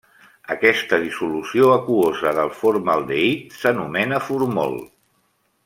[0.53, 4.79] Aquesta dissolució aquosa del formaldehid s'anomena Formol.